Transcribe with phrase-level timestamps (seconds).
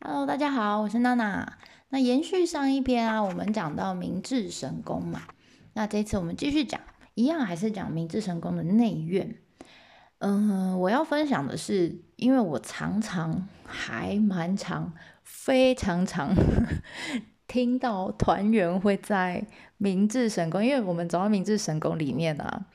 [0.00, 1.58] Hello，大家好，我是娜娜。
[1.88, 5.22] 那延续上一篇啊，我们讲到明治神宫嘛，
[5.72, 6.80] 那这次我们继续讲，
[7.14, 9.34] 一样还是讲明治神宫的内院。
[10.18, 14.92] 嗯，我要分享的是，因为我常常还蛮常，
[15.24, 16.32] 非常常
[17.48, 19.44] 听到团员会在
[19.78, 22.66] 明治神宫，因为我们走到明治神宫里面啊。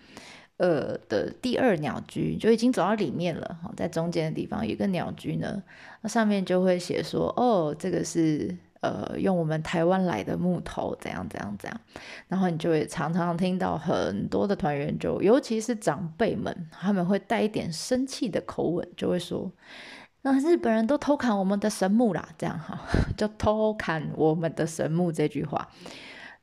[0.63, 5.61] 呃的第二鸟居就已经走到里面了，在中间的地方有一个鸟居呢，
[5.99, 11.81] 那上面就会写说，哦，这个是呃用我们台湾来的木头，怎样怎样怎样，
[12.29, 19.51] 然后你就会常常听到很多的团员就，尤其是长辈们，他们会带一点生气的口吻，就会说，
[20.21, 22.79] 那日本人都偷砍我们的神木啦，这样哈，
[23.17, 25.67] 就偷砍我们的神木这句话。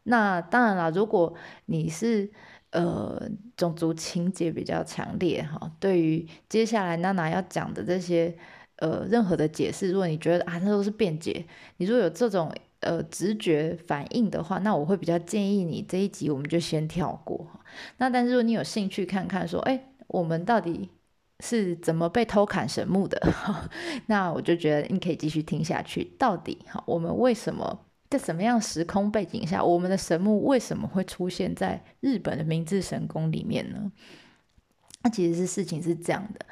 [0.02, 1.32] 那当然了，如果
[1.66, 2.30] 你是
[2.70, 3.20] 呃，
[3.56, 5.70] 种族情节比较强烈哈。
[5.80, 8.32] 对于接下来娜娜要讲的这些
[8.76, 11.44] 呃任何的解释，如果你觉得啊那都是辩解，
[11.78, 17.44] 你如果有这种呃直觉反应的话，那我会比较建议你这一集我们就先跳过。
[17.96, 20.88] 那但是如果你有兴趣看看说，哎，我们到底
[21.40, 23.20] 是怎么被偷砍神木的，
[24.06, 26.12] 那我就觉得你可以继续听下去。
[26.16, 27.86] 到底哈，我们为什么？
[28.10, 33.92] 在什么样时空背景下，我们的神木为什么会出现在日本的明治神宫里面呢？
[35.02, 36.44] 那其实是事情是这样的，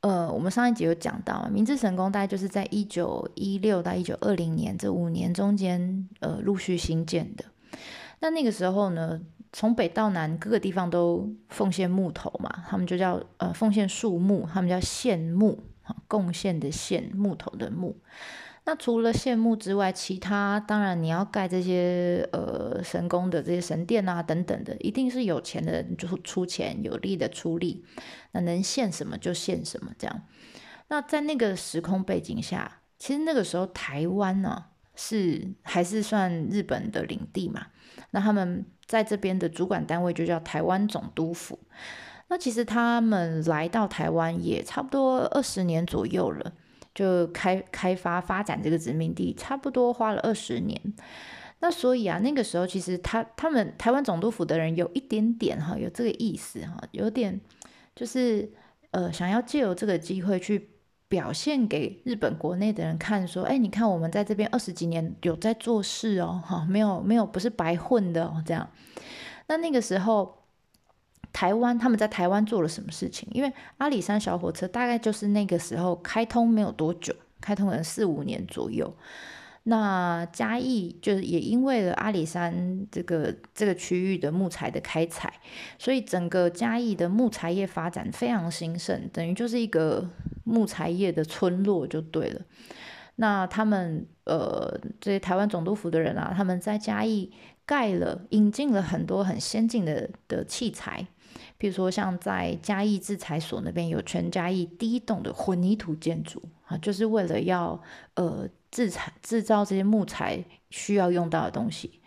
[0.00, 7.44] 呃，我们上一集有讲到，明治神宫大概就是在一九一六到一九二零年这五年中间，呃，陆续新建的。
[8.18, 9.20] 那那个时候呢，
[9.52, 15.62] 从北到南各个地方都奉献木头嘛，他们就叫呃奉献树木，他们叫献木，
[16.08, 17.96] 贡献的献木头的木。
[18.68, 27.84] 那除了羡慕之外，其他当然你要盖这些呃神宫的这些神殿啊等等的，一定是有钱的就出钱，有力的出力，
[28.32, 30.22] 那能献什么就献什么这样。
[30.88, 34.64] 那在那个时空背景下，其实那个时候台湾呢
[34.96, 37.68] 是还是算日本的领地嘛，
[38.10, 41.60] 那他们在这边的主管单位就叫台湾总督府。
[42.26, 46.52] 那其实他们来到台湾也差不多二十年左右了。
[46.96, 50.80] 就开开发发展这个殖民地，差不多花了二十年。
[51.60, 57.38] 那所以啊，那个时候其实他他们台湾总督府的人有一点点哈，有这个意思哈，有点
[57.94, 58.50] 就是
[58.92, 60.70] 呃，想要借由这个机会去
[61.06, 68.70] 表现给日本国内的人看，说，哎，你看我们在这边二十几年有在做事哦，哈，没有没有不是白混的哦，这样。
[69.48, 70.45] 那那个时候。
[71.36, 73.28] 台湾他们在台湾做了什么事情？
[73.30, 78.90] 因为阿里山小火车大概就是那个时候开通没有多久，开通可能四五年左右。
[79.64, 85.30] 那嘉义就是也因为了阿里山这个这个区域的木材的开采，
[85.78, 90.08] 所以整个嘉义的木材业发展非常兴盛，等于就是一个
[90.44, 92.40] 木材业的村落就对了。
[93.16, 97.30] 那他们呃这些台湾总督府的人啊，他们在嘉义
[97.66, 101.06] 盖了引进了很多很先进的的器材。
[101.58, 107.80] 比如说，像在嘉义制裁所那边有全嘉义第一栋的混凝土建筑啊，就是为了要
[108.14, 112.00] 呃制裁制造这些木材需要用到的东西。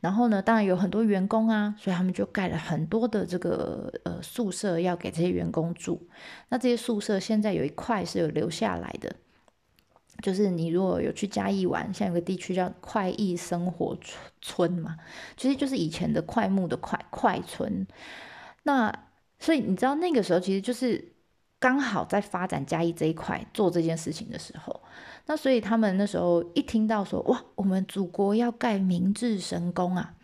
[0.00, 6.06] 然后呢，当然有很多员工啊，所以他们就盖了很多的这个呃宿舍要给这些员工住。
[6.50, 9.16] 那这些宿舍现在有一块是有留下来的，
[10.22, 14.96] 就是你如果有去嘉义玩，像有个地区叫快意生活村村嘛，
[15.36, 17.86] 其实就是以前的快木的快快村。
[18.64, 18.92] 那
[19.38, 21.12] 所以你知道那个时候其实就是
[21.58, 24.82] 刚好在发展嘉义这一块做这件事情的时候，
[25.26, 30.14] 那所以他们那时候一听到说哇，我们祖国要盖明治神宫啊，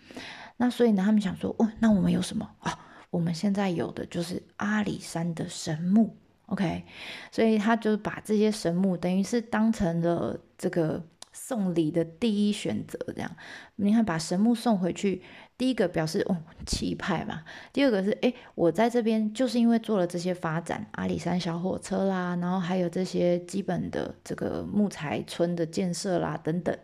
[0.57, 2.79] 那所以呢他们想说哦，那我们有什么啊？
[3.11, 6.85] 我们现在有的就是阿里山的神木，OK，
[7.33, 11.03] 所以他就把这些神木等于是当成了这个
[11.33, 13.31] 送礼的第一选择，这样
[13.77, 15.23] 你看把神木送回去。
[15.61, 26.75] 第一个表示哦气派嘛，第二个是哎我在这边就是因为做了这些发展，阿里山小火车啦，然后还有这些基本的这个木材村的建设啦等等，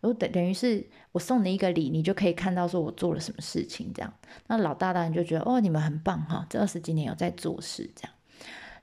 [0.00, 4.14] 然后等等于是我送你一个礼，你就可以看到说我做了什么事情这样，
[4.46, 8.12] 那老大当然就觉得哦你们很棒哈，这二十几年有在做事这样，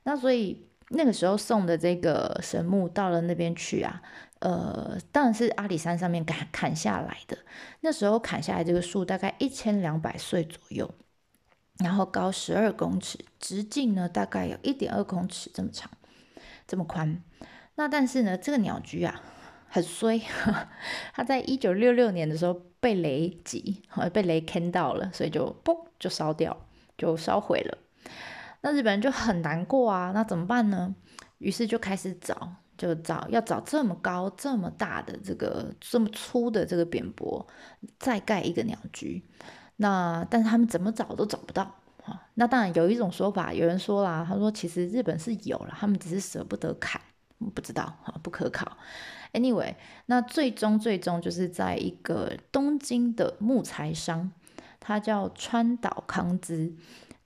[0.03, 4.01] 那所以那个时候送的这个神木到了那边去啊。
[4.41, 7.37] 呃，当然是阿里山上面砍砍下来的。
[7.81, 10.91] 那时候砍下来这个树大概一千两百岁左右，
[11.77, 15.91] 然后高十二公尺，直径呢大概有一点二公尺这么长，
[16.67, 17.21] 这么宽。
[17.75, 19.21] 那但是呢，这个鸟居啊
[19.67, 20.19] 很衰，
[21.13, 26.65] 它在一九六六年的时候被雷击，好被雷坑到了，所以就嘣就烧掉，
[26.97, 27.77] 就烧毁了。
[28.61, 30.95] 那日本人就很难过啊，那怎么办呢？
[31.37, 32.55] 于是就开始找。
[32.81, 37.45] 就找要找这么高、这么大的这个这么粗的这个扁柏，
[37.99, 39.23] 再盖一个鸟居。
[39.75, 41.61] 那但是他们怎么找都找不到
[42.05, 42.27] 啊。
[42.33, 46.99] 那当然有一种说法，有人说啦，他说其实日本是有了，他们只是舍不得砍，
[47.53, 48.75] 不知道啊，不可考。
[49.33, 49.75] Anyway，
[50.07, 54.31] 那最终最终就是在一个东京的木材商，
[54.79, 56.73] 他叫川岛康之，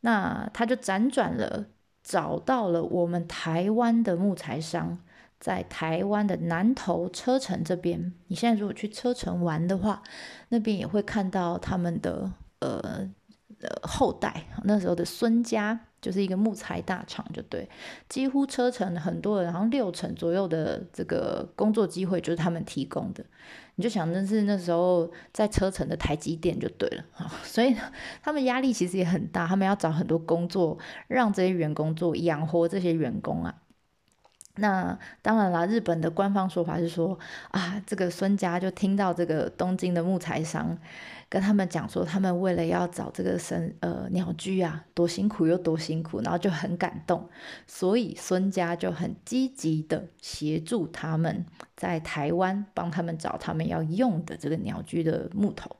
[0.01, 1.67] 那他就辗转了，
[2.03, 4.99] 找到了我们台湾的木材商。
[5.39, 10.01] 在台湾的南投车城这边，你现在如果去车城玩的话，
[10.49, 12.79] 那边也会看到他们的呃
[13.61, 17.69] 呃后代，那时候的孙家就是一个木材大厂，就对，
[18.09, 23.23] 几乎车城很多人，好像六成左右的这个工作机会就是他们提供的，
[23.75, 27.75] 你就想那是那时候在车城的台积电就对了啊，所以
[28.23, 30.77] 他们压力其实也很大，他们要找很多工作
[31.07, 33.53] 让这些员工做，养活这些员工啊。
[34.57, 37.19] 那当然啦，日本的官方说法是说
[37.51, 40.77] 啊，这个孙家就听到这个东京的木材商
[41.27, 47.27] 跟他们讲说，他们为了要找这个神呃鸟居啊，多辛苦又多辛苦，然后就很感动，
[47.67, 55.75] 所以孙家就很积极的协助他们在台湾帮他们找他们要用的这个鸟居的木头。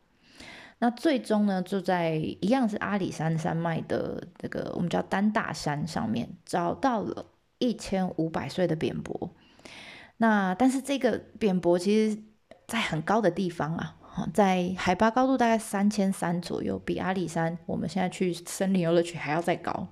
[0.79, 7.25] 那最终呢，就在一样是阿里山山脉的这个我们叫丹大山上面找到了。
[7.65, 9.29] 一千五百岁的扁柏，
[10.17, 12.23] 那但是这个扁柏其实，
[12.67, 13.95] 在很高的地方啊，
[14.33, 19.89] 在海拔高度大概三千三左右，比阿里山我们现在去森林游乐区还要再高，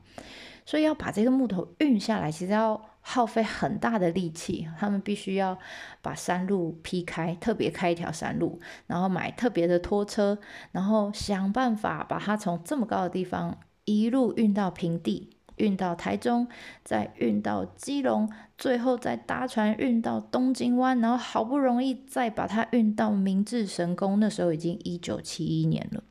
[0.65, 4.65] 所以要把这个木头运下来，其实要耗费很大的力气。
[4.79, 5.57] 他们必须要
[6.01, 10.39] 把山路劈开，特别开一条山路，然后买特别的拖车，
[10.71, 15.37] 然后想办法把它从这么高的地方一路运到平地。
[15.57, 16.47] 运到台中，
[16.83, 24.19] 再运到基隆，最后再搭船运到东京湾，然后好不容易再把它运到明治神宫。
[24.19, 26.03] 那时候已经一九七一年了，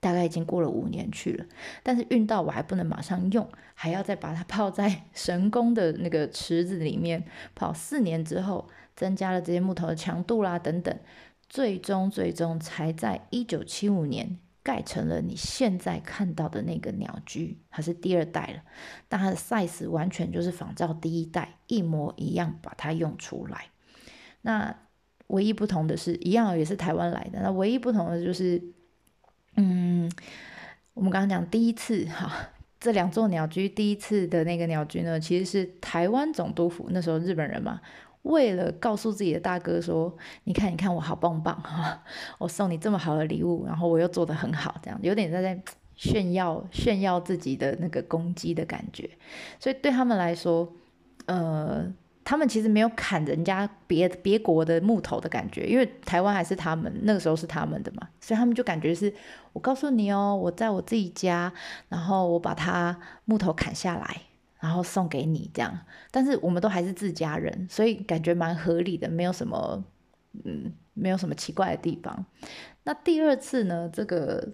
[0.00, 1.46] 大概已经过了五年去了。
[1.82, 7.24] 但是运到我还不能马上用，还要再把它泡在神宫的那个池子里面
[7.54, 10.96] 泡四年之后，增加了这些木头的强度啦等等，
[11.48, 14.38] 最终最终才在一九七五年。
[14.68, 18.62] 盖成了你现在看到的那个鸟居，它是第二代了，
[19.08, 23.68] 但它的 size 完全就是仿照第一代一模一样，把它用出来。
[24.42, 24.76] 那
[25.28, 27.40] 唯一不同的是，一样也是台湾来的。
[27.40, 28.62] 那唯一不同的就是，
[29.56, 30.12] 嗯，
[30.92, 37.80] 我们刚刚讲第一次哈，这两座鸟居第一次的那个鸟居呢，其实是台湾总督府那时候日本人嘛。
[38.28, 40.14] 为了告诉自己的大哥说
[40.44, 42.02] ：“你看，你看我好棒棒哈，
[42.38, 45.58] 我送你这么好的礼物，然后我又做的很好，这样有点在在
[45.96, 49.08] 炫耀炫耀自己的那个攻击的感觉。
[49.58, 50.70] 所以对他们来说，
[51.24, 51.90] 呃，
[52.22, 59.10] 他们其实没有砍人家别别国的木头的感觉，因为台湾还是他们那个时候是他们的嘛，所以他们就感觉是
[59.54, 61.50] 我告诉你哦，我在我自己家，
[61.88, 64.22] 然后我把它木头砍下来。”
[64.60, 65.78] 然后送给你这样，
[66.10, 69.84] 但是我们都还是自家人，所以感觉蛮合理的，没有什么，
[70.44, 72.26] 嗯，没有什么奇怪的地方。
[72.82, 74.48] 那第二次呢，这个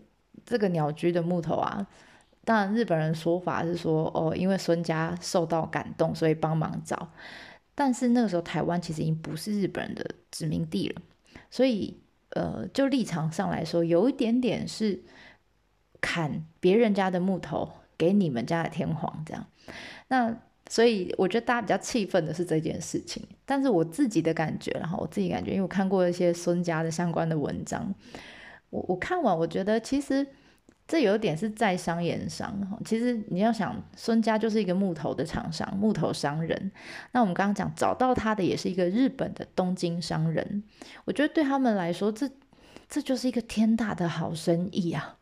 [0.45, 1.87] 这个鸟居的木头啊，
[2.45, 7.11] 当然日本人说法是说，哦，因为孙家受到感动，所以帮忙找。
[7.75, 11.03] 但是那个时候台湾其实已经不是日本人的殖民地了，
[11.51, 11.99] 所以
[12.31, 15.03] 呃，就立场上来说，有一点点是
[16.01, 17.73] 砍别人家的木头。
[17.96, 19.46] 给你们家的天皇这样，
[20.08, 20.36] 那
[20.69, 23.22] 所以我觉得大家比较气愤的是这件事情。
[23.44, 27.94] 但是我自己的感觉，然后我自己感觉，因为我看过一些孙家的相关的文章，
[28.70, 30.27] 我我看完我觉得其实
[30.89, 32.58] 这有点是在商言商。
[32.84, 36.72] 其实你要想，孙家就是一个木头的厂商，木头商人。
[37.13, 40.63] 那我们刚刚讲找到他的也是一个日本的东京商人，
[41.05, 42.31] 我觉得对他们来说，这
[42.89, 45.19] 这就是一个天大的好生意啊。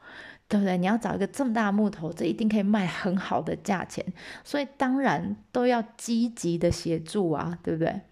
[0.52, 0.76] 对不对？
[0.76, 4.04] 你要找一个这么大的木头，这一定可以卖很好的价钱，
[4.44, 8.02] 所以当然都要积极的协助啊，对不对？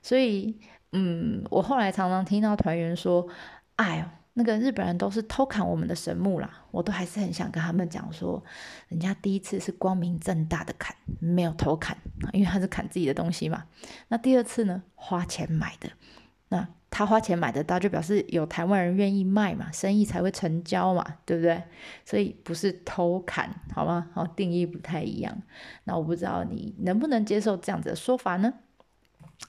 [0.00, 0.58] 所以，
[0.92, 3.28] 嗯，我后来常常听到团员说
[3.76, 8.42] ：“哎呦，那个日本人都是偷砍我们的神木啦。”我都还是很想跟他们讲说，
[8.88, 11.94] 人家第一次是光明正大的砍，没有偷砍，
[12.32, 13.64] 因为他是砍自己的东西嘛。
[14.08, 15.90] 那第二次呢，花钱买的，
[16.48, 16.66] 那。
[16.92, 21.62] 他花钱买得到，就表示有台湾人愿意卖嘛，生意才会成交嘛，对不对？
[22.04, 24.10] 所以不是偷砍，好吗？
[24.12, 25.34] 好，定义不太一样。
[25.84, 28.52] 那我不知道你能不能接受这样子的说法呢？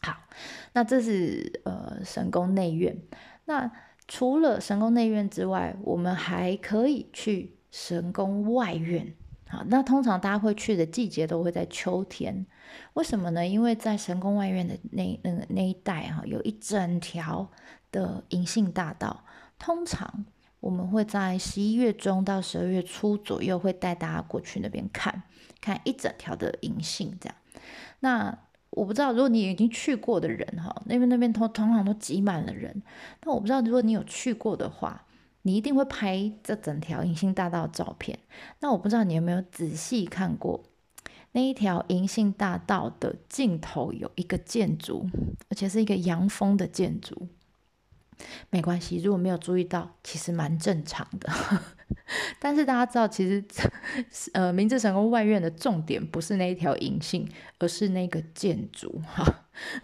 [0.01, 0.15] 好，
[0.71, 2.97] 那这是呃神宫内院。
[3.45, 3.69] 那
[4.07, 9.13] 除了神宫内院之外，我们还可以去神宫外院。
[9.53, 12.43] 好，那通常大家会去的季节都会在秋天，
[12.93, 13.45] 为什么呢？
[13.45, 17.47] 因为在神宫外院的那那个那一带哈，有一整条
[17.91, 19.23] 的银杏大道，
[19.59, 20.25] 通常
[20.59, 25.21] 我们会在十一月中到十二月初左右会带大家过去那边看
[25.61, 27.35] 看一整条的银杏，这样。
[27.99, 28.35] 那
[28.71, 32.81] 我不知道，如果你已经去过的人哈，那边那边通通常都挤满了人，
[33.23, 35.05] 那我不知道如果你有去过的话。
[35.43, 38.19] 你一定会拍这整条银杏大道的照片。
[38.59, 40.63] 那我不知道你有没有仔细看过
[41.33, 45.09] 那一条银杏大道的尽头有一个建筑，
[45.49, 47.27] 而且是一个洋风的建筑。
[48.51, 51.29] 没关系，如果没有注意到，其实蛮正常的。
[52.39, 53.43] 但是大家知道，其实
[54.33, 59.25] 呃，明治神宫外院的重点不是那一条银杏，而是那个建筑哈。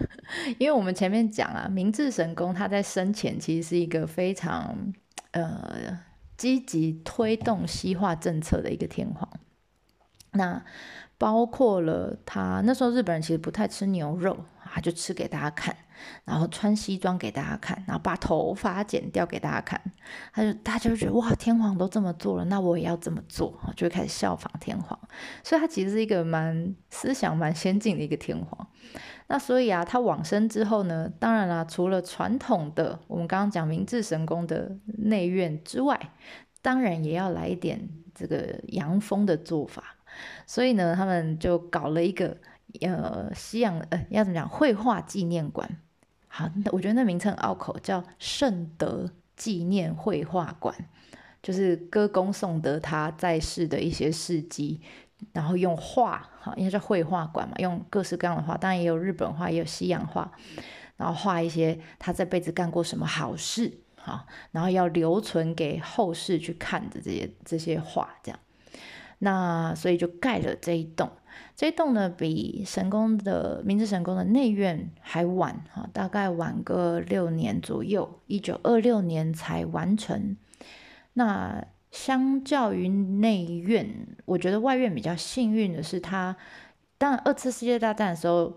[0.59, 4.93] 因为我们前面讲啊，明治神宫它在生前其实是一个非常。
[5.31, 5.99] 呃，
[6.37, 9.29] 积极推动西化政策的一个天皇，
[10.31, 10.63] 那
[11.17, 15.75] 包括了他那时候日本人其实不太吃牛肉，啊就吃给大家看，
[16.25, 19.81] 然后穿西装给大家看，然后把头发剪掉给大家看，
[20.33, 24.99] 他就大家就觉得哇，天皇都这么做了，那我也要这么做，就会开始效仿天皇，
[25.43, 28.67] 所以他其实是一个蛮思想蛮先进的一个天皇。
[29.27, 35.99] 那所以啊，他往生之后呢，当然啦，除了传统的我们刚刚讲明治神宫的内院之外，
[36.61, 39.95] 当然也要来一点这个洋风的做法。
[40.47, 42.35] 所以呢，他们就搞了一个
[42.81, 45.77] 呃西洋呃要怎么讲绘画纪念馆。
[46.29, 50.73] 好，我觉得那名称拗口，叫圣德纪念绘画馆，
[51.43, 54.79] 就是歌功颂德他在世的一些事迹。
[55.33, 60.31] 然后用画，哈，因为叫绘画馆嘛，用各式各样的画，当然也有日本画，也有西洋画，
[60.95, 68.39] 然后画一些他这辈子干过什么好事，哈，然后要留存给后世去看的这些这些画，这样，
[69.17, 71.11] 那所以就盖了这一栋，
[71.55, 80.35] 这一栋呢比神宫的明治神宫的内院还晚，哈，大概晚个六年左右，一九二六年才完成，
[81.13, 81.65] 那。
[81.91, 86.37] 相较于内院，我觉得外院比较幸运的是，它
[86.99, 88.53] 当然二次世界大战的时候，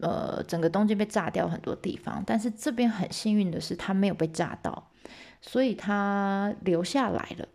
[0.00, 4.90] 呃，整个东京被炸掉很多地方，但是这边很幸运的是，它没有被炸到，
[5.40, 7.48] 所以它留下来了。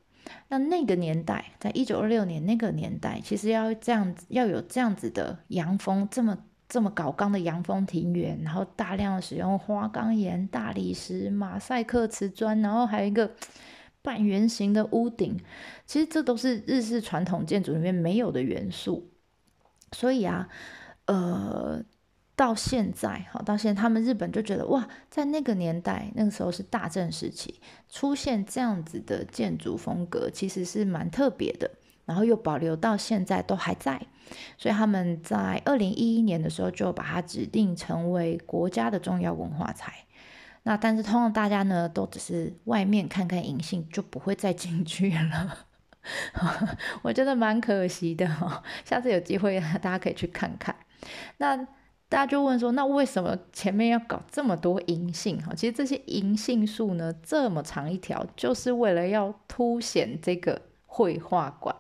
[0.50, 6.38] 那那个年代，在一九二六年那个年代，其实要这样子，要有这样子的洋风，这么
[6.68, 13.32] 这么高刚的洋风庭园，然后大量使用花岗岩、大理石、马赛克瓷砖，然后还有一个。
[14.04, 15.40] 半圆形的屋顶，
[15.86, 19.12] 其实这都是日式传统建筑里面没有的元素。
[19.92, 20.50] 所以啊，
[21.06, 21.84] 呃，
[22.42, 31.70] 到现在，好，到现在他们日本就觉得哇，在那个年代，那个时候是大正时期，出现这样子的建筑风格，其实是蛮特别的。
[32.04, 34.02] 然后又保留到现在都还在，
[34.58, 39.94] 所以他们在二零一一年的时候就把它指定成为国家的重要文化财。
[40.64, 45.60] 那但是通常大家呢都只是外面看看银杏，就不会再进去了。
[47.04, 50.76] 我觉得蛮可惜的哈，下次有机会大家可以去看看。
[51.38, 51.68] 那
[52.12, 55.41] 大家就问说，那为什么前面要搞这么多银杏？
[55.41, 61.74] 哈，其实这些银杏树呢这么长一条，就是为了要凸显这个绘画馆，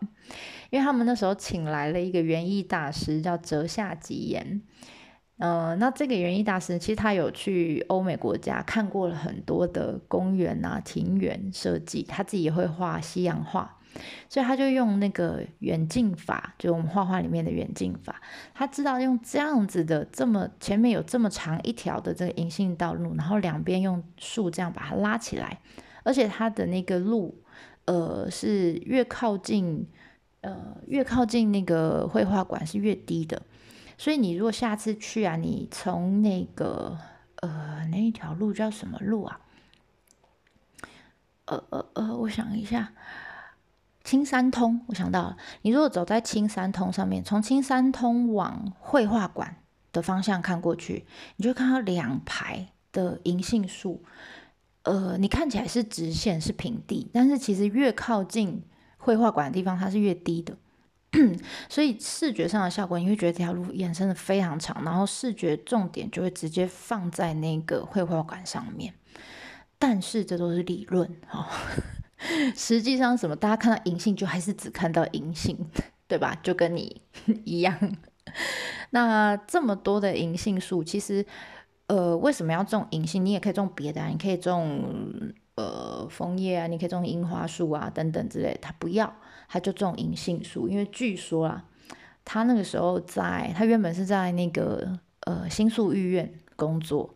[0.69, 4.61] 因为他们那时候请来了一个园艺大师，叫折下吉言。
[5.39, 13.79] 嗯，那这个园艺大师其实他有去欧美国家看过了很多的公园啊、庭园设计，他自己也会画西洋画，
[14.29, 18.21] 所以他就用那个远近法，就我们画画里面的远近法，
[18.53, 25.59] 他知道用这样子的这么前面有这么长一条的这个银杏道路，然后两边用树这样把它拉起来，
[26.03, 27.43] 而且它的那个路，
[27.85, 29.87] 呃，是越靠近
[30.41, 33.41] 呃越靠近那个绘画馆是越低的。
[33.97, 36.97] 所以你如果下次去啊，你从那个
[37.41, 39.41] 呃那一条路叫什么路啊？
[41.45, 42.93] 呃呃呃，我想一下，
[44.03, 45.37] 青山通，我想到了。
[45.61, 49.57] 你如果走在青山通上面，从青山通往绘画馆
[49.91, 51.05] 的方向看过去，
[51.35, 54.03] 你就看到两排的银杏树。
[54.83, 58.63] 呃，你看起来是直线是平地，但是其实越靠近
[58.97, 60.57] 绘画馆的地方，它是越低的。
[61.69, 68.93] 所以视觉上的效果，你会觉得这条路延伸的非常长，然后视觉重点就会直接放在那个绘画馆上面。
[69.77, 71.47] 但是这都是理论哈，
[72.55, 73.35] 实际上什么？
[73.35, 75.57] 大家看到银杏就还是只看到银杏，
[76.07, 76.37] 对吧？
[76.43, 77.01] 就跟你
[77.43, 77.77] 一样。
[78.91, 81.25] 那这么多的银杏树，其实
[81.87, 83.25] 呃，为什么要种银杏？
[83.25, 89.13] 你也可以种别的，你可以种呃枫叶啊，你可以种樱花树啊等等之类，他不要，
[89.49, 91.65] 他就种银杏树，因为据说啊，
[92.23, 97.13] 他那个时候在，他原本是在那个呃新宿御苑工作，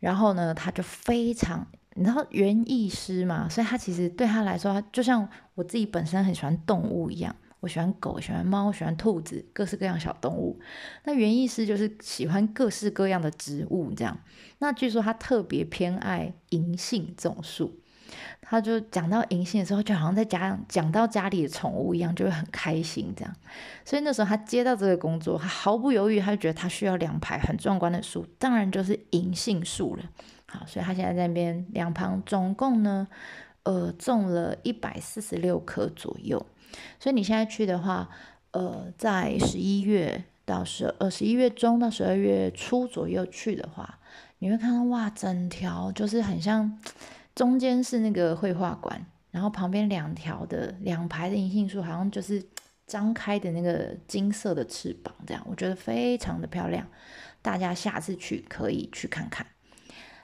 [0.00, 1.66] 然后呢，他就非常，
[1.98, 7.34] 你知道园艺师嘛，所以他其实对他来说，就像我自己本身很喜欢动物一样。
[7.60, 10.60] 我喜欢狗，喜欢猫，喜欢兔子，各式各样小动物。
[11.02, 14.16] 那园艺师就是喜欢各式各样的植物，这样。
[14.58, 17.80] 那据说他特别偏爱银杏这种树，
[18.40, 23.34] 他就讲到银杏的时候，就好像在讲讲到家里的宠物一样，就会很开心这样。
[23.84, 30.04] 所以那时候他接到这个工作，他毫不犹豫，他就觉得他需要两排很壮观的树，当然就是银杏树了。
[30.50, 33.06] 好，所以他现在在那边两旁总共呢，
[33.64, 36.46] 呃，种了一百四十六棵左右。
[36.98, 38.08] 所以你现在去的话，
[38.52, 43.98] 呃，在十一月到十呃十一月中到十二月初左右去的话，
[44.38, 46.78] 你会看到哇，整条就是很像，
[47.34, 52.42] 中间是那个绘画馆，然后旁边两条的两排的银杏树，好像就是
[52.86, 56.86] 张开的那个金色的翅膀，这样我觉得非常的漂亮。
[57.42, 59.46] 大家下次去可以去看看。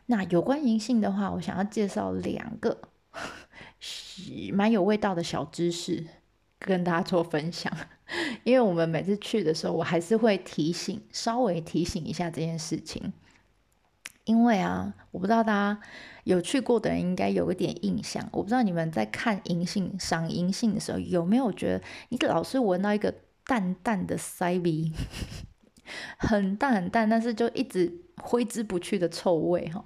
[0.07, 2.79] 那有关银杏的话，我想要介绍两个
[4.53, 6.07] 蛮有味道的小知识。
[6.61, 7.71] 跟大家做分享，
[8.43, 13.13] 因为我们每次去的时候，我还是会提醒，稍微提醒一下这件事情。
[14.25, 15.81] 因为啊，我不知道大家
[16.23, 24.91] 有去过的人应该有一点印象，我不知道你们在看银杏、赏银杏的时候，有没有觉得你老是闻到一个淡淡的塞鼻，
[26.19, 29.83] 很淡很淡，但是就一直挥之不去的臭味哈？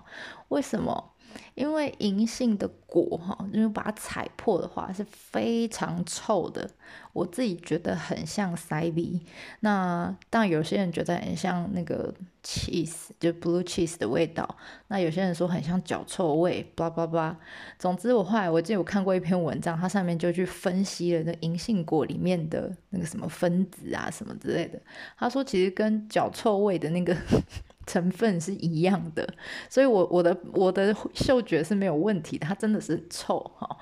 [0.49, 1.13] 为什么？
[1.55, 6.71] 因为银杏的果哈，因为把它踩破的话是非常臭的，
[7.13, 9.21] 我自己觉得很像塞鼻。
[9.61, 14.57] 那但有些人觉得很像那个 cheese，就 blue cheese 的味道。
[14.87, 17.37] 那有些人说很像脚臭味，叭叭叭。
[17.79, 24.81] 总之，我后来我记得我看过一篇文章，它上面就去分析了那银杏果里面的那个什么分子啊什么之类的。
[25.17, 27.17] 他说其实跟脚臭味的那个。
[27.89, 29.27] 成分是一样的，
[29.71, 33.79] 所以我我的我的嗅觉是没有问题的，它真的是臭哈。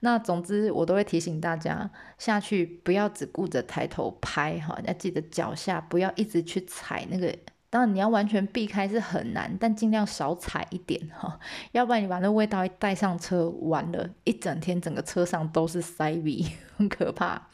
[0.00, 7.34] 那总之我都会提醒大家下去不要只顾着抬头拍哈，要记得脚下不要一直去踩那个。
[7.70, 11.40] 当然你要完全避开是很难，但尽量少踩一点哈，
[11.72, 17.48] 要不然你把那味道带上车，完了，一整天整个车上都是塞鼻，很可怕。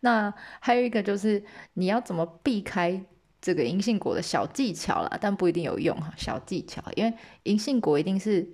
[0.00, 3.04] 那还有一个就是你要怎么避开。
[3.40, 6.12] 这个银杏果的小技巧啦，但不一定有用哈。
[6.16, 8.46] 小技巧，因为银杏果一定是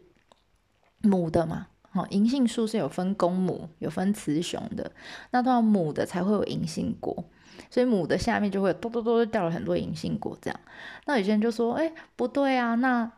[1.03, 4.93] 母的嘛，哦，银杏树是有分公母，有分雌雄的，
[5.31, 7.25] 那通常母的才会有银杏果，
[7.71, 10.61] 所以母的下面就会嘟嘟嘟掉了很多银杏果这样。
[11.07, 13.11] 那有些人就说，哎，不对啊，那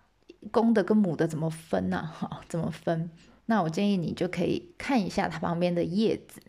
[0.50, 2.11] 公的跟母的怎么分呢？
[2.12, 3.11] 哈， 怎么分？
[3.46, 6.40] 那我建议你就可以看一下它旁边的叶子。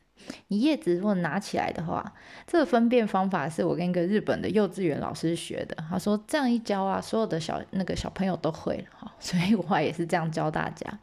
[0.49, 2.13] 你叶子如果拿起来的话，
[2.45, 5.75] 这个分辨方法是我跟一个日本的幼稚园老师学的。
[5.89, 9.11] 他说这样一教啊，所有的小那个小朋友都会了哈。
[9.19, 10.99] 所以我也是这样教大家。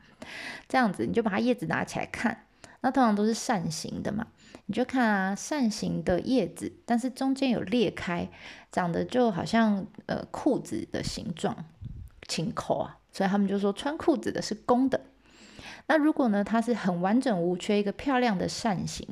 [0.68, 2.46] 这样子你就把它叶子拿起来看，
[2.80, 4.26] 那通常都是扇形的嘛。
[4.66, 8.28] 你就看啊，扇形的叶子，但是中间有裂开，
[8.72, 11.64] 长得就好像呃裤子的形状，
[12.26, 12.98] 轻扣啊。
[13.12, 15.00] 所以他们就说穿裤子的是公的。
[15.88, 19.06] 那如果呢，它是很完整无缺一个漂亮的扇形，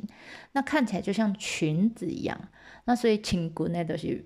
[0.51, 2.37] 那看起来就像裙子一样。
[2.85, 4.25] 那所以青姑那都是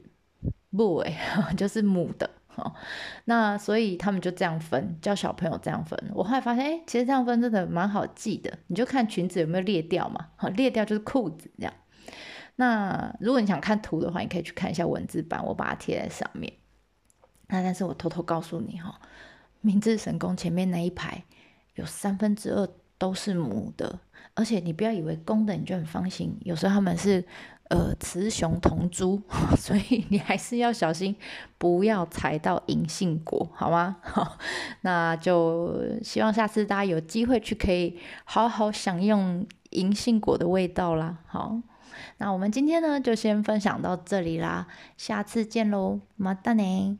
[0.69, 1.15] 母诶，
[1.55, 2.29] 就是母的。
[3.23, 5.97] 那所以他们就这样分，教小朋友这样分。
[6.13, 8.51] 我后来发现，哎，其实这样分真的蛮好记的。
[8.67, 11.73] 你就看裙子有没有裂掉嘛， 裂掉就是裤子这样。
[12.57, 16.51] 那如果你想看图的话，你可以去看一下文字版，我把它贴在上面。
[17.47, 18.99] 那但是我偷偷告诉你哈，
[19.61, 21.23] 明治神宫前面那一排。
[21.79, 23.99] 有三分之二都是母的，
[24.33, 27.25] 而且你不要以为公的你就很放心，有时候他们是
[27.69, 29.21] 呃雌雄同株，
[29.57, 31.15] 所以你还是要小心，
[31.57, 33.97] 不要踩到银杏果，好吗？
[34.01, 34.37] 好，
[34.81, 41.19] 那就希望下次大家有机会去可以好好享用银杏果的味道啦。
[41.25, 41.57] 好，
[42.17, 46.99] 那我们今天呢就先分享到这里啦，下次见喽，马达呢。